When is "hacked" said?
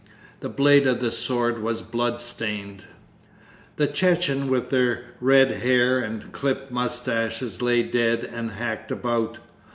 8.53-8.89